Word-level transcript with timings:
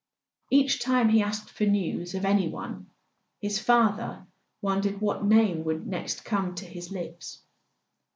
Each 0.49 0.79
time 0.81 1.09
he 1.09 1.21
asked 1.21 1.51
for 1.51 1.65
news 1.65 2.15
of 2.15 2.25
any 2.25 2.47
one 2.49 2.87
his 3.39 3.59
father 3.59 4.25
wondered 4.59 4.99
what 4.99 5.23
name 5.23 5.63
would 5.65 5.85
next 5.85 6.25
come 6.25 6.55
to 6.55 6.65
his 6.65 6.89
lips. 6.89 7.43